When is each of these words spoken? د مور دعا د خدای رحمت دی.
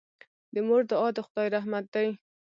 د 0.53 0.55
مور 0.67 0.81
دعا 0.91 1.07
د 1.15 1.19
خدای 1.27 1.47
رحمت 1.55 1.85
دی. 1.93 2.07